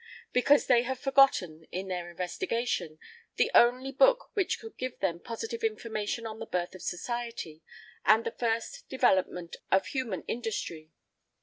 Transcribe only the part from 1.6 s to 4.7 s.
in their investigation, the only book which